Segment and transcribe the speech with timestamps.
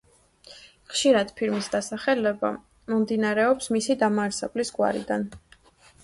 [0.91, 2.49] ხშირად ფირმის დასახელება
[2.93, 5.27] მომდინარეობს მისი დამაარსებლის გვარიდან.